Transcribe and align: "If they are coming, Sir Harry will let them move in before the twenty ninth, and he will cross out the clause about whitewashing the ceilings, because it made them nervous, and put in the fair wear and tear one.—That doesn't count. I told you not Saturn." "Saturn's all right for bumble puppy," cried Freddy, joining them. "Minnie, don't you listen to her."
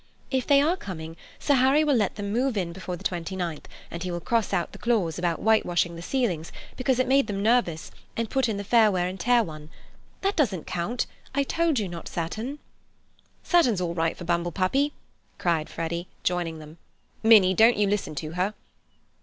"If 0.31 0.47
they 0.47 0.63
are 0.63 0.75
coming, 0.77 1.15
Sir 1.37 1.53
Harry 1.53 1.83
will 1.83 1.93
let 1.93 2.15
them 2.15 2.33
move 2.33 2.57
in 2.57 2.73
before 2.73 2.97
the 2.97 3.03
twenty 3.03 3.35
ninth, 3.35 3.67
and 3.91 4.01
he 4.01 4.09
will 4.09 4.19
cross 4.19 4.51
out 4.51 4.71
the 4.71 4.79
clause 4.79 5.19
about 5.19 5.37
whitewashing 5.43 5.95
the 5.95 6.01
ceilings, 6.01 6.51
because 6.75 6.97
it 6.97 7.07
made 7.07 7.27
them 7.27 7.43
nervous, 7.43 7.91
and 8.17 8.27
put 8.27 8.49
in 8.49 8.57
the 8.57 8.63
fair 8.63 8.89
wear 8.89 9.07
and 9.07 9.19
tear 9.19 9.43
one.—That 9.43 10.35
doesn't 10.35 10.65
count. 10.65 11.05
I 11.35 11.43
told 11.43 11.77
you 11.77 11.87
not 11.87 12.07
Saturn." 12.07 12.57
"Saturn's 13.43 13.79
all 13.79 13.93
right 13.93 14.17
for 14.17 14.23
bumble 14.23 14.51
puppy," 14.51 14.93
cried 15.37 15.69
Freddy, 15.69 16.07
joining 16.23 16.57
them. 16.57 16.79
"Minnie, 17.21 17.53
don't 17.53 17.77
you 17.77 17.85
listen 17.85 18.15
to 18.15 18.31
her." 18.31 18.55